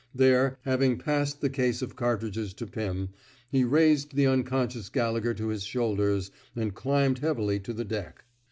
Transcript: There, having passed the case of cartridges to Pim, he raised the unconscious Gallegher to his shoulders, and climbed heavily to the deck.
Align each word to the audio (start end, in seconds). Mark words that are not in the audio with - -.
There, 0.15 0.57
having 0.65 0.97
passed 0.97 1.41
the 1.41 1.49
case 1.51 1.83
of 1.83 1.95
cartridges 1.95 2.55
to 2.55 2.65
Pim, 2.65 3.09
he 3.51 3.63
raised 3.63 4.15
the 4.15 4.25
unconscious 4.25 4.89
Gallegher 4.89 5.35
to 5.35 5.49
his 5.49 5.61
shoulders, 5.63 6.31
and 6.55 6.73
climbed 6.73 7.19
heavily 7.19 7.59
to 7.59 7.71
the 7.71 7.85
deck. 7.85 8.25